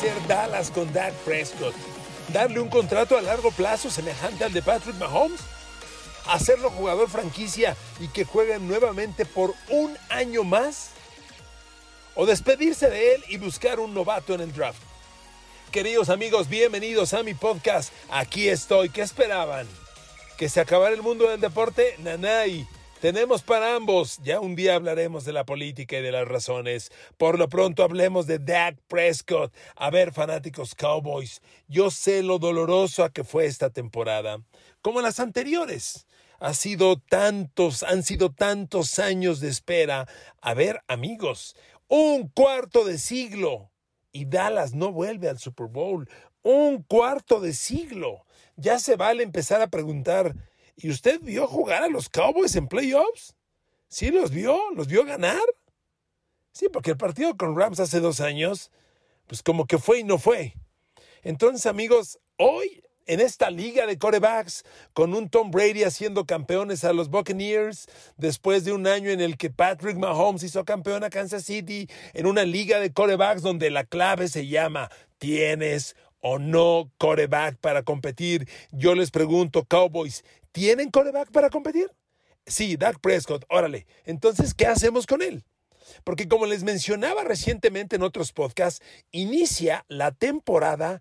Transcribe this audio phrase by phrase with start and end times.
[0.00, 1.74] hacer Dallas con Dak Prescott?
[2.32, 5.42] ¿Darle un contrato a largo plazo semejante al de Patrick Mahomes?
[6.26, 10.92] ¿Hacerlo jugador franquicia y que juegue nuevamente por un año más?
[12.14, 14.80] ¿O despedirse de él y buscar un novato en el draft?
[15.70, 17.92] Queridos amigos, bienvenidos a mi podcast.
[18.08, 18.88] Aquí estoy.
[18.88, 19.68] ¿Qué esperaban?
[20.38, 21.96] ¿Que se acabara el mundo del deporte?
[21.98, 22.66] Nanay.
[23.00, 24.18] Tenemos para ambos.
[24.22, 26.92] Ya un día hablaremos de la política y de las razones.
[27.16, 29.54] Por lo pronto hablemos de Dak Prescott.
[29.74, 34.42] A ver, fanáticos Cowboys, yo sé lo doloroso a que fue esta temporada,
[34.82, 36.06] como las anteriores.
[36.40, 40.06] Ha sido tantos, han sido tantos años de espera.
[40.42, 41.56] A ver, amigos,
[41.88, 43.70] un cuarto de siglo
[44.12, 46.06] y Dallas no vuelve al Super Bowl.
[46.42, 48.26] Un cuarto de siglo.
[48.56, 50.34] Ya se vale empezar a preguntar,
[50.82, 53.34] ¿Y usted vio jugar a los Cowboys en playoffs?
[53.88, 54.58] ¿Sí los vio?
[54.74, 55.42] ¿Los vio ganar?
[56.52, 58.70] Sí, porque el partido con Rams hace dos años,
[59.26, 60.54] pues como que fue y no fue.
[61.22, 66.94] Entonces, amigos, hoy en esta liga de corebacks, con un Tom Brady haciendo campeones a
[66.94, 71.44] los Buccaneers, después de un año en el que Patrick Mahomes hizo campeón a Kansas
[71.44, 77.56] City, en una liga de corebacks donde la clave se llama ¿tienes o no coreback
[77.58, 78.48] para competir?
[78.70, 81.90] Yo les pregunto, Cowboys, ¿Tienen coreback para competir?
[82.46, 83.86] Sí, Dak Prescott, órale.
[84.04, 85.44] Entonces, ¿qué hacemos con él?
[86.04, 91.00] Porque como les mencionaba recientemente en otros podcasts, inicia la temporada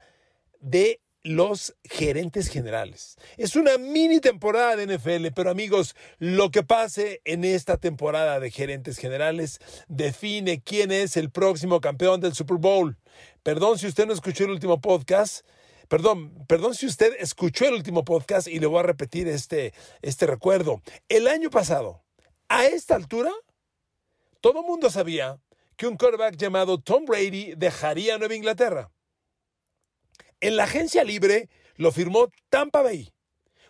[0.59, 3.17] de los gerentes generales.
[3.37, 8.51] Es una mini temporada de NFL, pero amigos, lo que pase en esta temporada de
[8.51, 12.97] gerentes generales define quién es el próximo campeón del Super Bowl.
[13.43, 15.45] Perdón si usted no escuchó el último podcast,
[15.89, 19.73] Perdón, perdón si usted escuchó el último podcast y le voy a repetir este,
[20.03, 20.81] este recuerdo.
[21.09, 22.03] El año pasado,
[22.47, 23.31] a esta altura,
[24.39, 25.41] todo el mundo sabía
[25.75, 28.91] que un quarterback llamado Tom Brady dejaría Nueva Inglaterra.
[30.41, 33.11] En la agencia libre lo firmó Tampa Bay.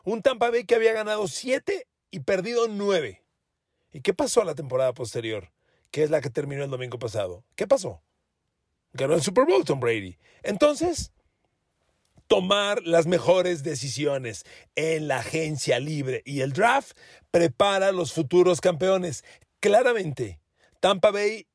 [0.04, 3.24] Un Tampa Bay que había ganado siete y perdido nueve.
[3.94, 5.54] ¿Y qué pasó a la temporada posterior?
[5.90, 7.46] Que es la que terminó el domingo pasado.
[7.56, 8.04] ¿Qué pasó?
[8.92, 10.18] Ganó el Super Bowl Tom Brady.
[10.44, 11.14] Entonces,
[12.30, 14.46] tomar las mejores decisiones
[14.76, 16.96] en la agencia libre y el draft
[17.32, 19.26] prepara los futuros campeones.
[19.60, 20.40] Claramente,
[20.80, 21.48] Tampa Bay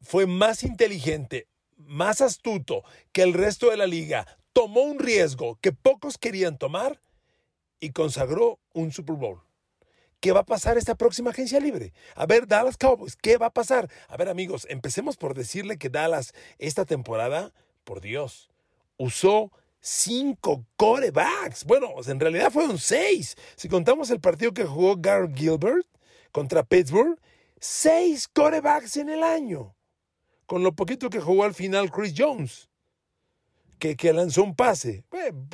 [0.00, 2.82] fue más inteligente, más astuto
[3.12, 6.98] que el resto de la liga, tomó un riesgo que pocos querían tomar
[7.78, 9.42] y consagró un Super Bowl.
[10.20, 11.92] ¿Qué va a pasar esta próxima agencia libre?
[12.14, 13.90] A ver, Dallas Cowboys, ¿qué va a pasar?
[14.08, 17.52] A ver, amigos, empecemos por decirle que Dallas esta temporada,
[17.84, 18.48] por Dios,
[18.96, 21.64] usó cinco corebacks.
[21.64, 23.36] Bueno, en realidad fueron seis.
[23.56, 25.86] Si contamos el partido que jugó Garrett Gilbert
[26.32, 27.18] contra Pittsburgh,
[27.60, 29.74] seis corebacks en el año.
[30.46, 32.68] Con lo poquito que jugó al final Chris Jones,
[33.78, 35.04] que, que lanzó un pase.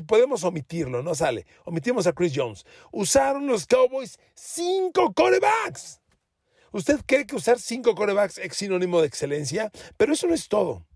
[0.06, 1.46] podemos omitirlo, no sale.
[1.64, 2.64] Omitimos a Chris Jones.
[2.90, 6.00] Usaron los Cowboys cinco corebacks.
[6.72, 9.70] ¿Usted cree que usar cinco corebacks es sinónimo de excelencia?
[9.96, 10.86] Pero eso no es todo.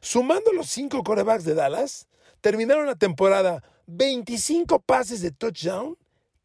[0.00, 2.06] Sumando los cinco corebacks de Dallas,
[2.42, 5.96] terminaron la temporada 25 pases de touchdown,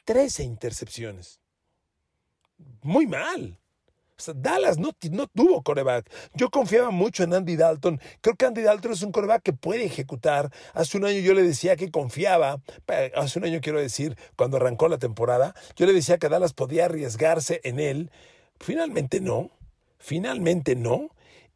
[0.05, 1.41] 13 intercepciones.
[2.81, 3.59] Muy mal.
[4.35, 6.09] Dallas no, no, tuvo coreback.
[6.33, 8.01] Yo confiaba mucho en Andy Dalton.
[8.21, 10.51] Creo que Andy Dalton es un coreback que puede ejecutar.
[10.73, 12.61] Hace un año yo le decía que confiaba.
[13.15, 16.85] Hace un año quiero decir, cuando arrancó la temporada, yo le decía que Dallas podía
[16.85, 18.11] arriesgarse en él.
[18.59, 19.51] Finalmente no.
[19.99, 21.09] Finalmente no.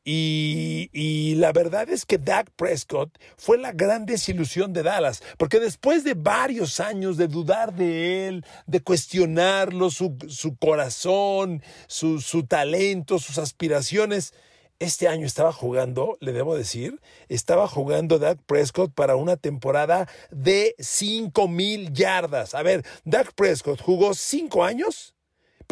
[0.03, 6.03] Y, la verdad es que Dak Prescott fue la gran desilusión de Dallas, porque después
[6.03, 10.17] de varios años de dudar de él, de cuestionarlo, su,
[10.59, 14.33] corazón, su, su talento, sus aspiraciones,
[14.79, 20.75] este año estaba jugando, le debo decir, estaba jugando Dak Prescott para una temporada de
[20.79, 22.55] 5 mil yardas.
[22.55, 25.13] A ver, Dak Prescott jugó 5 años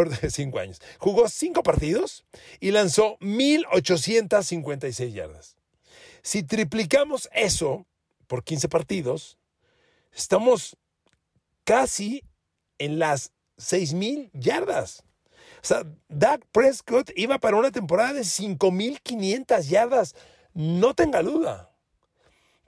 [0.30, 0.81] cinco años.
[0.98, 2.25] Jugó cinco partidos
[2.60, 5.57] y lanzó 1.856 yardas.
[6.22, 7.86] Si triplicamos eso
[8.28, 9.38] por 15 partidos,
[10.13, 10.78] estamos
[11.63, 12.24] casi
[12.78, 15.04] en las 6.000 yardas.
[15.62, 20.16] O sea, Dak Prescott iba para una temporada de 5.500 yardas.
[20.54, 21.72] No tenga duda.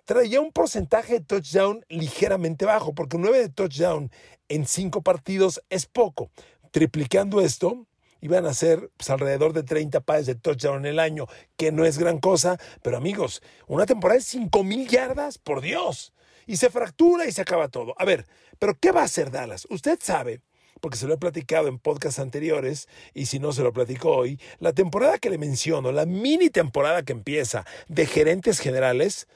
[0.05, 4.11] Traía un porcentaje de touchdown ligeramente bajo, porque 9 de touchdown
[4.49, 6.31] en 5 partidos es poco.
[6.71, 7.85] Triplicando esto,
[8.21, 11.27] iban a ser pues, alrededor de 30 pases de touchdown en el año,
[11.57, 16.13] que no es gran cosa, pero amigos, una temporada de 5 mil yardas, por Dios,
[16.47, 17.93] y se fractura y se acaba todo.
[17.97, 18.25] A ver,
[18.59, 19.67] pero ¿qué va a hacer Dallas?
[19.69, 20.41] Usted sabe,
[20.79, 24.39] porque se lo he platicado en podcasts anteriores, y si no se lo platico hoy,
[24.59, 29.27] la temporada que le menciono, la mini temporada que empieza de gerentes generales,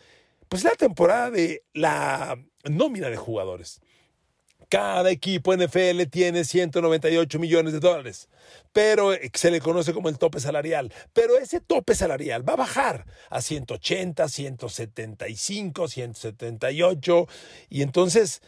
[0.50, 3.82] Pues la temporada de la nómina de jugadores.
[4.76, 8.28] Cada equipo NFL tiene 198 millones de dólares,
[8.74, 10.92] pero se le conoce como el tope salarial.
[11.14, 17.28] Pero ese tope salarial va a bajar a 180, 175, 178
[17.70, 18.42] y entonces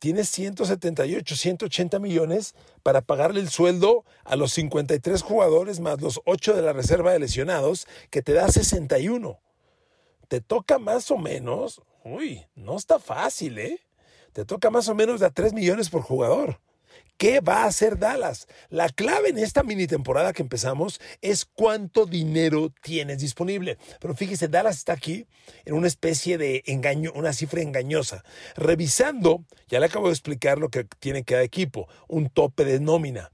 [0.00, 6.56] tienes 178, 180 millones para pagarle el sueldo a los 53 jugadores más los 8
[6.56, 9.38] de la reserva de lesionados, que te da 61.
[10.26, 13.78] Te toca más o menos, uy, no está fácil, ¿eh?
[14.38, 16.60] Te toca más o menos de a 3 millones por jugador.
[17.16, 18.46] ¿Qué va a hacer Dallas?
[18.68, 23.78] La clave en esta mini temporada que empezamos es cuánto dinero tienes disponible.
[23.98, 25.26] Pero fíjese, Dallas está aquí
[25.64, 28.22] en una especie de engaño, una cifra engañosa.
[28.54, 33.32] Revisando, ya le acabo de explicar lo que tiene cada equipo, un tope de nómina.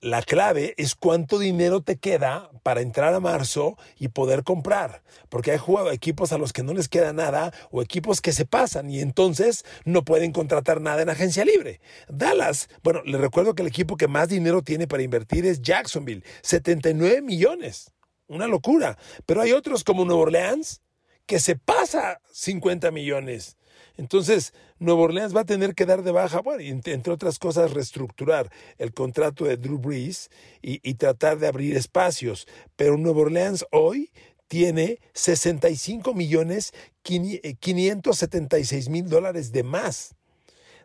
[0.00, 5.50] La clave es cuánto dinero te queda para entrar a marzo y poder comprar, porque
[5.50, 5.58] hay
[5.92, 9.64] equipos a los que no les queda nada o equipos que se pasan y entonces
[9.84, 11.80] no pueden contratar nada en agencia libre.
[12.08, 16.22] Dallas, bueno, le recuerdo que el equipo que más dinero tiene para invertir es Jacksonville,
[16.42, 17.90] 79 millones.
[18.28, 18.98] Una locura.
[19.26, 20.80] Pero hay otros como Nueva Orleans
[21.26, 23.57] que se pasa 50 millones.
[23.98, 28.50] Entonces, Nueva Orleans va a tener que dar de baja, bueno, entre otras cosas, reestructurar
[28.78, 30.30] el contrato de Drew Brees
[30.62, 32.46] y, tratar de abrir espacios.
[32.76, 34.12] Pero Nueva Orleans hoy
[34.46, 36.72] tiene 65 millones
[37.02, 40.14] 576 mil dólares de más.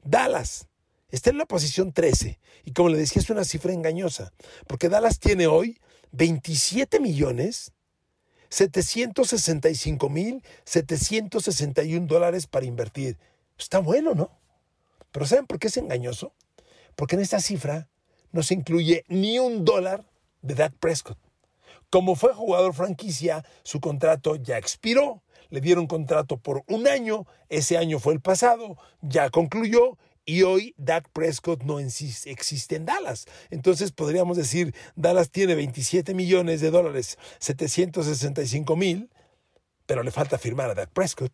[0.03, 0.67] Dallas
[1.11, 4.33] está en la posición 13 y como le decía es una cifra engañosa
[4.67, 5.79] porque Dallas tiene hoy
[6.11, 7.71] 27 millones
[8.53, 13.17] 765 mil 761 dólares para invertir.
[13.57, 14.29] Está bueno, ¿no?
[15.11, 16.33] Pero ¿saben por qué es engañoso?
[16.95, 17.89] Porque en esta cifra
[18.31, 20.05] no se incluye ni un dólar
[20.43, 21.17] de Dak Prescott.
[21.89, 25.23] Como fue jugador franquicia, su contrato ya expiró.
[25.49, 30.73] Le dieron contrato por un año, ese año fue el pasado, ya concluyó y hoy
[30.77, 33.25] Dak Prescott no existe en Dallas.
[33.49, 39.09] Entonces podríamos decir, Dallas tiene 27 millones de dólares, 765 mil,
[39.85, 41.31] pero le falta firmar a Dak Prescott.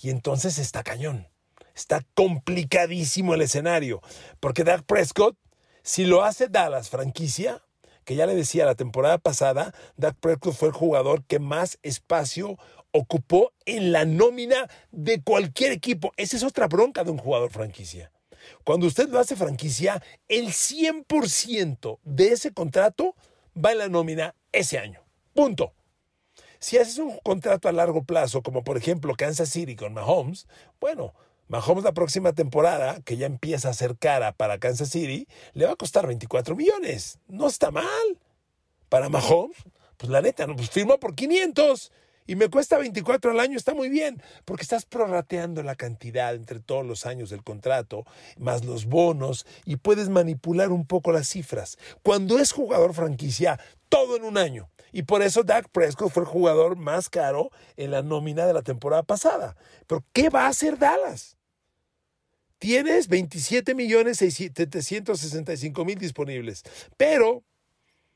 [0.00, 1.28] Y entonces está cañón.
[1.74, 4.02] Está complicadísimo el escenario.
[4.40, 5.36] Porque Dak Prescott,
[5.82, 7.62] si lo hace Dallas franquicia,
[8.04, 12.58] que ya le decía la temporada pasada, Dak Prescott fue el jugador que más espacio
[12.92, 16.12] ocupó en la nómina de cualquier equipo.
[16.16, 18.10] Esa es otra bronca de un jugador franquicia.
[18.64, 23.14] Cuando usted lo hace franquicia, el 100% de ese contrato
[23.56, 25.02] va en la nómina ese año.
[25.34, 25.72] Punto.
[26.58, 30.46] Si haces un contrato a largo plazo, como por ejemplo Kansas City con Mahomes,
[30.80, 31.12] bueno,
[31.48, 35.72] Mahomes la próxima temporada, que ya empieza a ser cara para Kansas City, le va
[35.72, 37.18] a costar 24 millones.
[37.26, 37.86] No está mal.
[38.88, 39.56] Para Mahomes,
[39.96, 41.92] pues la neta, pues firmó por 500
[42.26, 46.60] y me cuesta 24 al año, está muy bien, porque estás prorrateando la cantidad entre
[46.60, 48.04] todos los años del contrato,
[48.38, 51.78] más los bonos, y puedes manipular un poco las cifras.
[52.02, 53.58] Cuando es jugador franquicia,
[53.88, 54.70] todo en un año.
[54.92, 58.62] Y por eso Dak Prescott fue el jugador más caro en la nómina de la
[58.62, 59.56] temporada pasada.
[59.86, 61.36] Pero ¿qué va a hacer Dallas?
[62.58, 66.62] Tienes 27 millones 765 mil disponibles,
[66.96, 67.42] pero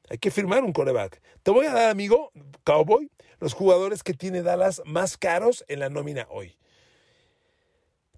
[0.08, 1.20] hay que firmar un coreback.
[1.42, 2.32] Te voy a dar, amigo,
[2.64, 6.56] Cowboy, los jugadores que tiene Dallas más caros en la nómina hoy.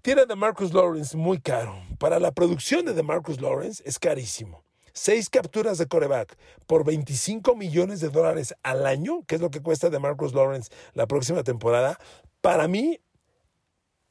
[0.01, 1.75] Tiene a Marcus Lawrence muy caro.
[1.97, 4.63] Para la producción de Marcus Lawrence es carísimo.
[4.93, 9.61] Seis capturas de coreback por 25 millones de dólares al año, que es lo que
[9.61, 11.99] cuesta de Marcus Lawrence la próxima temporada,
[12.41, 12.99] para mí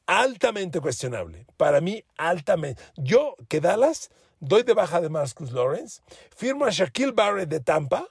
[0.05, 1.45] altamente cuestionable.
[1.57, 2.81] Para mí altamente.
[2.97, 6.01] Yo que Dallas doy de baja de Marcus Lawrence,
[6.35, 8.07] firmo a Shaquille Barrett de Tampa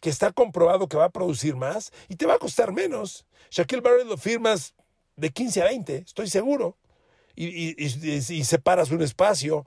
[0.00, 3.26] que está comprobado que va a producir más y te va a costar menos.
[3.50, 4.74] Shaquille Barrett lo firmas
[5.16, 6.76] de 15 a 20, estoy seguro,
[7.34, 9.64] y, y separas un espacio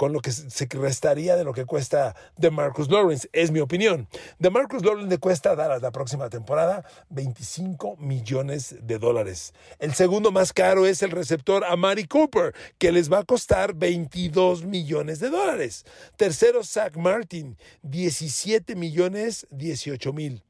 [0.00, 4.08] con lo que se restaría de lo que cuesta de Marcus Lawrence, es mi opinión.
[4.38, 9.52] De Marcus Lawrence le cuesta dar la próxima temporada 25 millones de dólares.
[9.78, 14.64] El segundo más caro es el receptor Amari Cooper, que les va a costar 22
[14.64, 15.84] millones de dólares.
[16.16, 20.42] Tercero, Zach Martin, 17 millones 18 mil.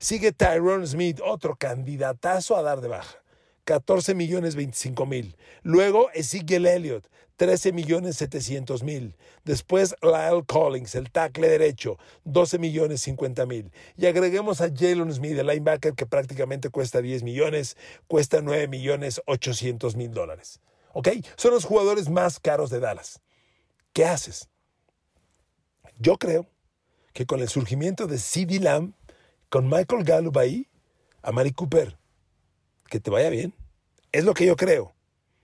[0.00, 3.16] Sigue Tyrone Smith, otro candidatazo a dar de baja.
[3.68, 5.36] 14 millones 25 mil.
[5.62, 7.06] Luego Ezekiel Elliott,
[7.36, 9.14] 13 millones 700 mil.
[9.44, 13.70] Después Lyle Collins, el tackle derecho, 12 millones 50 mil.
[13.98, 19.20] Y agreguemos a Jalen Smith, el linebacker, que prácticamente cuesta 10 millones, cuesta 9 millones
[19.26, 20.60] 800 mil dólares.
[20.94, 21.08] ¿Ok?
[21.36, 23.20] Son los jugadores más caros de Dallas.
[23.92, 24.48] ¿Qué haces?
[25.98, 26.46] Yo creo
[27.12, 28.94] que con el surgimiento de CD Lamb,
[29.50, 30.68] con Michael Gallup ahí,
[31.20, 31.98] a Mari Cooper,
[32.88, 33.57] que te vaya bien.
[34.12, 34.94] Es lo que yo creo.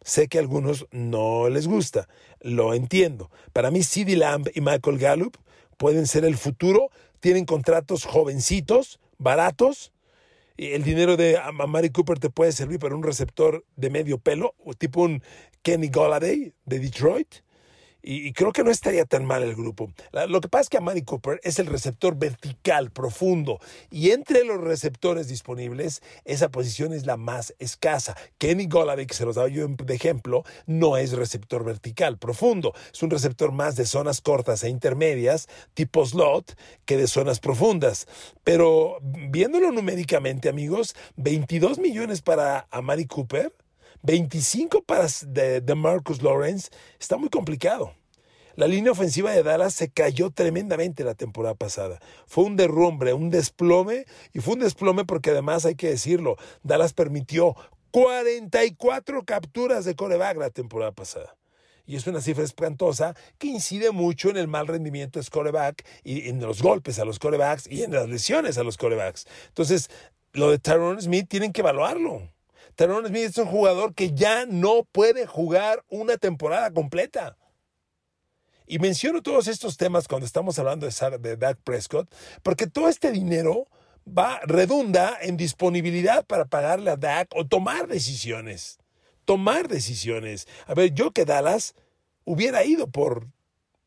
[0.03, 2.09] Sé que a algunos no les gusta,
[2.41, 3.31] lo entiendo.
[3.53, 5.37] Para mí, CeeDee Lamb y Michael Gallup
[5.79, 6.91] pueden ser el futuro.
[7.21, 9.93] Tienen contratos jovencitos, baratos.
[10.57, 15.03] El dinero de Amari Cooper te puede servir para un receptor de medio pelo, tipo
[15.03, 15.23] un
[15.63, 17.44] Kenny Golladay de Detroit
[18.05, 19.91] y, creo que no estaría tan mal el grupo.
[20.29, 23.59] lo que pasa es que Amari Cooper es el receptor vertical, profundo,
[23.91, 28.17] y entre los receptores disponibles, esa posición es la más escasa.
[28.39, 32.75] Kenny Golladay, que se los daba yo de ejemplo, no es receptor vertical, profundo.
[32.93, 38.07] Es un receptor más de zonas cortas e intermedias, tipo slot, que de zonas profundas.
[38.43, 43.53] Pero viéndolo numéricamente, amigos, 22 millones para Amari Cooper
[44.05, 46.71] 25 para de, Marcus Lawrence
[47.01, 47.95] está muy complicado.
[48.55, 51.99] La línea ofensiva de Dallas se cayó tremendamente la temporada pasada.
[52.27, 56.93] Fue un derrumbe, un desplome, y fue un desplome porque además hay que decirlo, Dallas
[56.93, 57.57] permitió
[57.91, 61.37] 44 capturas de coreback la temporada pasada.
[61.87, 66.29] Y es una cifra espantosa que incide mucho en el mal rendimiento de coreback y
[66.29, 69.27] en los golpes a los corebacks y en las lesiones a los corebacks.
[69.49, 69.91] Entonces,
[70.33, 72.34] lo de Tyrone Smith tienen que evaluarlo.
[72.77, 77.37] Tyrone Smith es un jugador que ya no puede jugar una temporada completa.
[78.67, 82.13] Y menciono todos estos temas cuando estamos hablando de, de Dak Prescott,
[82.43, 83.67] porque todo este dinero
[84.07, 88.79] va, redunda en disponibilidad para pagarle a Dak o tomar decisiones.
[89.25, 90.49] Tomar decisiones.
[90.67, 91.75] A ver, yo que Dallas
[92.25, 93.29] hubiera ido por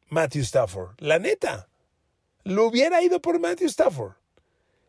[0.10, 0.96] Matthew Stafford.
[1.00, 1.70] La neta.
[2.44, 4.14] Lo hubiera ido por Matthew Stafford.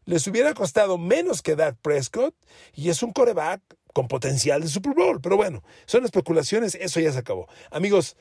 [0.04, 2.34] Les hubiera costado menos que Dak Prescott
[2.74, 3.60] y es un coreback
[3.98, 5.20] con potencial de Super Bowl.
[5.20, 7.48] Pero bueno, son especulaciones, eso ya se acabó.
[7.72, 8.16] Amigos,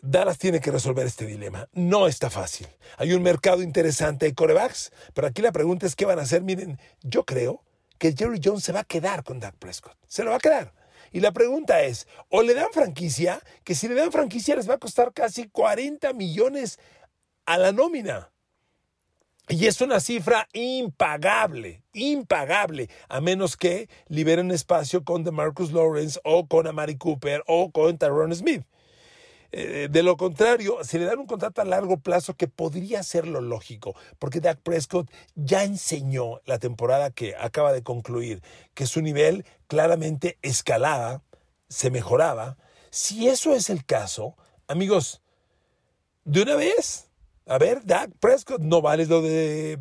[0.00, 1.68] Dallas tiene que resolver este dilema.
[1.74, 2.66] No está fácil.
[2.96, 6.42] Hay un mercado interesante de corebacks, pero aquí la pregunta es qué van a hacer.
[6.42, 7.62] Miren, yo creo
[7.98, 9.96] que Jerry Jones se va a quedar con Dak Prescott.
[10.08, 10.74] Se lo va a quedar.
[11.12, 14.74] Y la pregunta es, o le dan franquicia, que si le dan franquicia les va
[14.74, 16.80] a costar casi 40 millones
[17.46, 18.31] a la nómina.
[19.48, 26.46] Y es una cifra impagable, impagable, a menos que liberen espacio con DeMarcus Lawrence o
[26.46, 28.64] con Amari Cooper o con Tyrone Smith.
[29.54, 33.26] Eh, de lo contrario, se le dan un contrato a largo plazo que podría ser
[33.26, 39.02] lo lógico, porque Dak Prescott ya enseñó la temporada que acaba de concluir que su
[39.02, 41.22] nivel claramente escalaba,
[41.68, 42.56] se mejoraba.
[42.90, 44.36] Si eso es el caso,
[44.68, 45.20] amigos,
[46.24, 47.10] de una vez,
[47.46, 49.78] a ver, Dak Prescott no vale lo de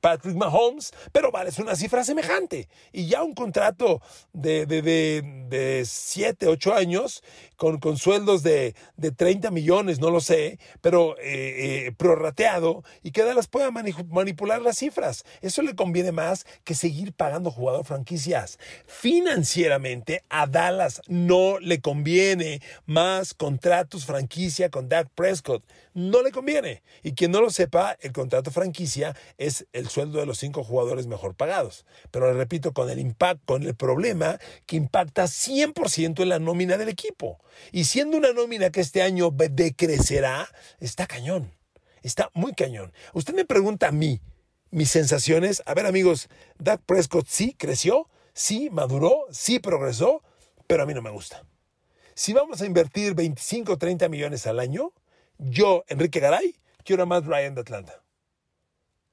[0.00, 2.68] Patrick Mahomes, pero vale, es una cifra semejante.
[2.92, 4.00] Y ya un contrato
[4.32, 7.22] de, de, de, 7, 8 años
[7.58, 13.10] con, con sueldos de, de, 30 millones, no lo sé, pero eh, eh, prorrateado y
[13.10, 15.24] que Dallas pueda manipular las cifras.
[15.42, 18.58] Eso le conviene más que seguir pagando jugador franquicias.
[18.86, 25.64] Financieramente a Dallas no le conviene más contratos franquicia con Dak Prescott.
[25.94, 26.84] No le conviene.
[27.02, 31.08] Y quien no lo sepa, el contrato franquicia es el sueldo de los cinco jugadores
[31.08, 31.84] mejor pagados.
[32.12, 36.76] Pero le repito, con el impacto, con el problema que impacta 100% en la nómina
[36.76, 37.40] del equipo.
[37.72, 40.48] Y siendo una nómina que este año decrecerá,
[40.80, 41.52] está cañón.
[42.02, 42.92] Está muy cañón.
[43.12, 44.20] Usted me pregunta a mí,
[44.70, 45.62] mis sensaciones.
[45.66, 46.28] A ver, amigos,
[46.58, 50.22] Dak Prescott sí creció, sí maduró, sí progresó,
[50.66, 51.44] pero a mí no me gusta.
[52.14, 54.92] Si vamos a invertir 25 o 30 millones al año,
[55.38, 58.02] yo, Enrique Garay, quiero a Matt Ryan de Atlanta.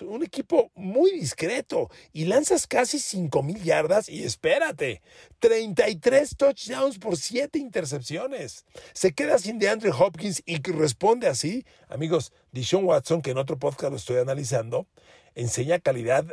[0.01, 5.01] un equipo muy discreto y lanzas casi 5 mil yardas y espérate,
[5.39, 8.65] 33 touchdowns por 7 intercepciones.
[8.93, 11.65] Se queda sin de Andrew Hopkins y responde así.
[11.87, 14.87] Amigos, Dishon Watson, que en otro podcast lo estoy analizando,
[15.35, 16.25] enseña calidad,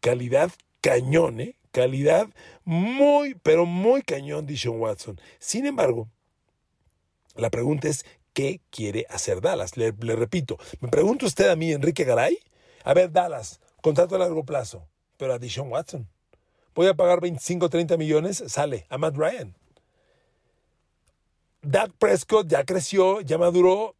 [0.00, 1.56] calidad cañón, ¿eh?
[1.72, 2.28] Calidad
[2.64, 5.20] muy, pero muy cañón Dishon Watson.
[5.38, 6.08] Sin embargo,
[7.36, 9.76] La pregunta es, ¿qué quiere hacer Dallas?
[9.76, 12.38] Le, le repito, me pregunta usted a mí, Enrique Garay,
[12.84, 16.08] a ver, Dallas, contrato a largo plazo, pero a Dishon Watson.
[16.74, 19.54] Voy a pagar 25, 30 millones, sale a Matt Ryan.
[21.62, 23.94] Dak Prescott ya creció, ya maduró.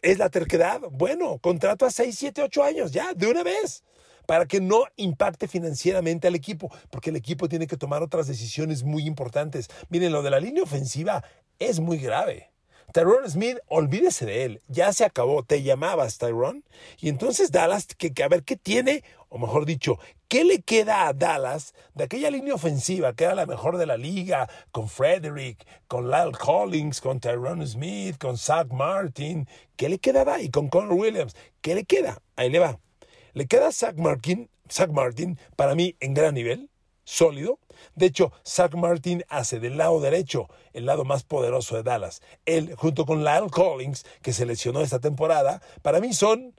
[0.00, 0.80] Es la terquedad.
[0.90, 3.84] Bueno, contrato a 6, 7, 8 años, ya, de una vez.
[4.26, 8.84] Para que no impacte financieramente al equipo, porque el equipo tiene que tomar otras decisiones
[8.84, 9.68] muy importantes.
[9.88, 11.22] Miren, lo de la línea ofensiva
[11.58, 12.50] es muy grave.
[12.92, 16.62] Tyrone Smith, olvídese de él, ya se acabó, te llamabas Tyrone.
[16.98, 21.06] Y entonces Dallas, que, que, a ver qué tiene, o mejor dicho, qué le queda
[21.06, 25.66] a Dallas de aquella línea ofensiva que era la mejor de la liga, con Frederick,
[25.86, 30.50] con Lyle Collins, con Tyrone Smith, con Zach Martin, ¿qué le queda ahí?
[30.50, 32.20] Con Connor Williams, ¿qué le queda?
[32.36, 32.80] Ahí le va.
[33.34, 36.70] Le queda Zach Martin, Zach Martin, para mí en gran nivel,
[37.10, 37.58] sólido.
[37.94, 42.22] De hecho, Zach Martin hace del lado derecho el lado más poderoso de Dallas.
[42.46, 46.54] Él, junto con Lyle Collins, que se lesionó esta temporada, para mí son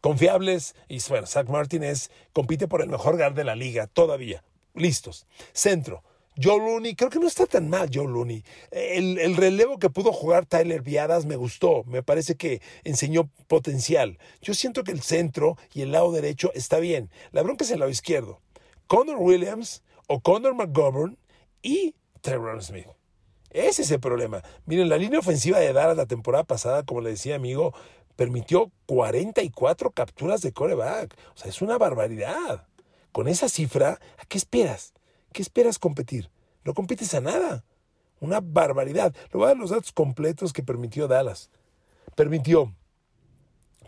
[0.00, 0.76] confiables.
[0.88, 4.44] Y bueno, Zach Martin es, compite por el mejor guard de la liga, todavía.
[4.74, 5.26] Listos.
[5.52, 6.04] Centro.
[6.40, 8.44] Joe Looney, creo que no está tan mal Joe Looney.
[8.70, 14.20] El, el, relevo que pudo jugar Tyler Viadas me gustó, me parece que enseñó potencial.
[14.40, 17.10] Yo siento que el centro y el lado derecho está bien.
[17.32, 18.40] La bronca es el lado izquierdo.
[18.86, 21.16] Connor Williams o Connor McGovern
[21.62, 22.88] y Tyrone Smith.
[23.50, 24.42] Ese es el problema.
[24.66, 27.72] Miren, la línea ofensiva de Dallas la temporada pasada, como le decía amigo,
[28.16, 31.14] permitió 44 capturas de coreback.
[31.34, 32.66] O sea, es una barbaridad.
[33.12, 34.92] Con esa cifra, ¿a qué esperas?
[35.32, 36.30] ¿Qué esperas competir?
[36.64, 37.64] No compites a nada.
[38.20, 39.14] Una barbaridad.
[39.14, 41.50] Le voy a dar los datos completos que permitió Dallas.
[42.16, 42.74] Permitió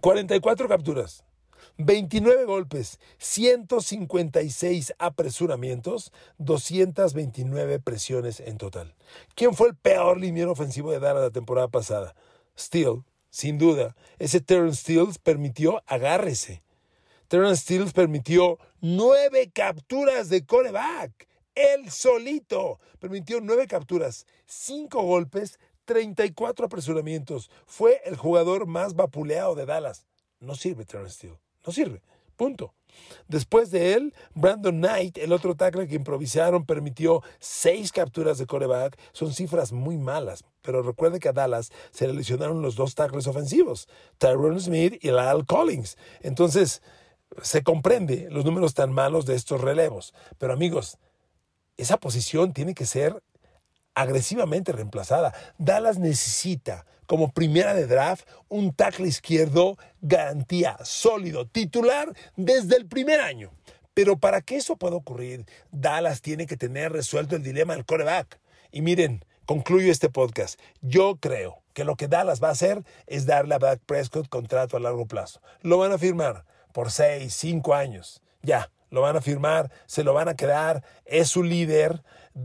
[0.01, 1.25] 44 capturas,
[1.85, 8.95] 29 golpes, 156 apresuramientos, 229 presiones en total.
[9.35, 12.15] ¿Quién fue el peor liniero ofensivo de Dallas la temporada pasada?
[12.59, 13.97] Steele, sin duda.
[14.19, 16.63] Ese Terrence Steele permitió agárrese.
[17.29, 21.29] Terrence Steele permitió nueve capturas de coreback.
[21.55, 27.51] Él solito permitió nueve capturas, cinco golpes, 34 apresuramientos.
[27.67, 30.07] Fue el jugador más vapuleado de Dallas.
[30.39, 31.39] No sirve Terrence Steele.
[31.67, 32.03] No sirve.
[32.37, 32.75] Punto.
[33.29, 38.99] Después de él, Brandon Knight, el otro tackle que improvisaron, permitió seis capturas de coreback.
[39.13, 43.27] Son cifras muy malas, pero recuerde que a Dallas se le lesionaron los dos tackles
[43.27, 45.97] ofensivos, Tyrone Smith y Lyle Collins.
[46.21, 46.83] Entonces,
[47.43, 50.15] se comprende los números tan malos de estos relevos.
[50.39, 50.99] Pero amigos,
[51.77, 53.23] esa posición tiene que ser
[53.95, 55.35] agresivamente reemplazada.
[55.59, 63.21] Dallas necesita como primera de draft un tackle izquierdo garantía, sólido, titular desde el primer
[63.21, 63.51] año.
[63.95, 68.39] Pero para que eso pueda ocurrir, Dallas tiene que tener resuelto el dilema del coreback.
[68.71, 70.61] Y miren, concluyo este podcast.
[70.81, 74.77] Yo creo que lo que Dallas va a hacer es darle a Dak Prescott contrato
[74.77, 75.41] a largo plazo.
[75.63, 78.23] Lo van a firmar por seis, cinco años.
[78.43, 82.03] Ya, lo van a firmar, se lo van a quedar, es su líder,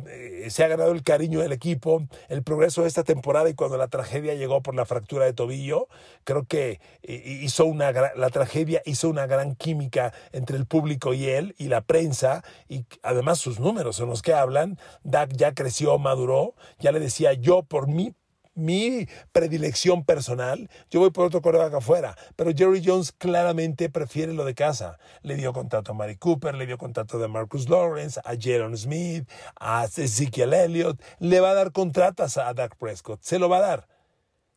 [0.07, 3.77] eh, se ha ganado el cariño del equipo, el progreso de esta temporada y cuando
[3.77, 5.87] la tragedia llegó por la fractura de tobillo,
[6.23, 11.25] creo que eh, hizo una la tragedia hizo una gran química entre el público y
[11.29, 14.79] él y la prensa y además sus números son los que hablan.
[15.03, 18.13] Dak ya creció, maduró, ya le decía yo por mí
[18.55, 22.17] mi predilección personal, yo voy por otro coreback afuera.
[22.35, 24.97] Pero Jerry Jones claramente prefiere lo de casa.
[25.21, 29.29] Le dio contrato a Mari Cooper, le dio contrato a Marcus Lawrence, a Jaron Smith,
[29.59, 31.01] a Ezekiel Elliott.
[31.19, 33.21] Le va a dar contratos a Dak Prescott.
[33.21, 33.87] Se lo va a dar.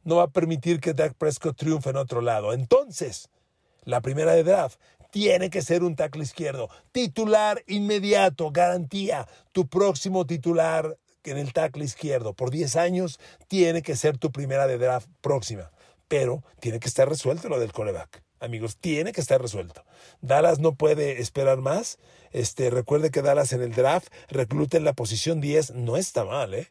[0.04, 2.52] No va a permitir que Dak Prescott triunfe en otro lado.
[2.52, 3.28] Entonces,
[3.84, 4.80] la primera de draft
[5.10, 6.68] tiene que ser un tackle izquierdo.
[6.92, 9.26] Titular inmediato, garantía.
[9.52, 10.96] Tu próximo titular
[11.30, 15.70] en el tackle izquierdo por 10 años tiene que ser tu primera de draft próxima.
[16.08, 18.22] Pero tiene que estar resuelto lo del coreback.
[18.40, 19.84] Amigos, tiene que estar resuelto.
[20.20, 21.98] Dallas no puede esperar más.
[22.30, 25.74] Este, recuerde que Dallas en el draft recluta en la posición 10.
[25.74, 26.70] No está mal, ¿eh?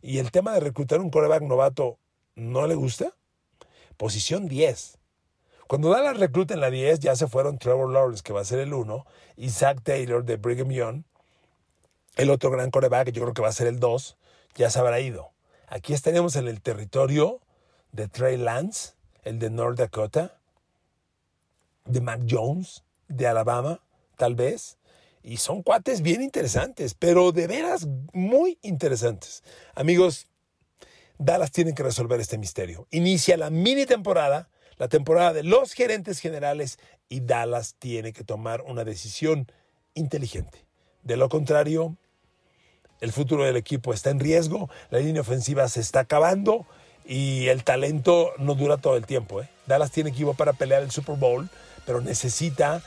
[0.00, 1.98] Y el tema de reclutar un coreback novato,
[2.36, 3.16] ¿no le gusta?
[3.96, 4.98] Posición 10.
[5.66, 8.60] Cuando Dallas recluta en la 10, ya se fueron Trevor Lawrence, que va a ser
[8.60, 9.04] el 1,
[9.36, 11.02] y Zach Taylor de Brigham Young,
[12.18, 14.18] el otro gran coreback, yo creo que va a ser el 2,
[14.56, 15.30] ya se habrá ido.
[15.68, 17.40] Aquí estaremos en el territorio
[17.92, 20.40] de Trey Lance, el de North Dakota,
[21.84, 23.80] de Mac Jones, de Alabama,
[24.16, 24.78] tal vez.
[25.22, 29.44] Y son cuates bien interesantes, pero de veras muy interesantes.
[29.76, 30.26] Amigos,
[31.18, 32.88] Dallas tiene que resolver este misterio.
[32.90, 38.62] Inicia la mini temporada, la temporada de los gerentes generales, y Dallas tiene que tomar
[38.62, 39.46] una decisión
[39.94, 40.66] inteligente.
[41.04, 41.96] De lo contrario,
[43.00, 46.66] el futuro del equipo está en riesgo, la línea ofensiva se está acabando
[47.06, 49.40] y el talento no dura todo el tiempo.
[49.40, 49.48] ¿eh?
[49.66, 51.48] Dallas tiene equipo para pelear el Super Bowl,
[51.86, 52.82] pero necesita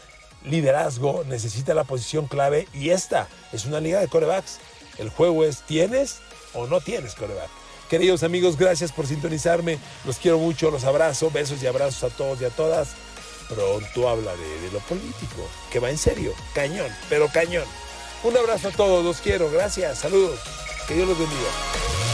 [0.45, 4.60] liderazgo, necesita la posición clave y esta es una liga de corebacks.
[4.97, 6.19] El juego es ¿tienes
[6.54, 7.50] o no tienes coreback?
[7.89, 9.78] Queridos amigos, gracias por sintonizarme.
[10.06, 12.95] Los quiero mucho, los abrazo, besos y abrazos a todos y a todas.
[13.50, 17.65] Pronto hablaré de lo político, que va en serio, cañón, pero cañón.
[18.24, 20.40] Un abrazo a todos, los quiero, gracias, saludos,
[20.88, 22.11] que Dios los bendiga.